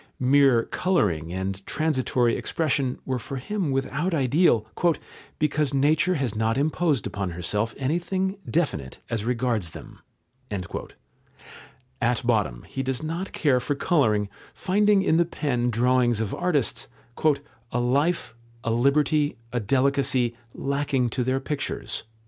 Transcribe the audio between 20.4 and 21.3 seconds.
lacking to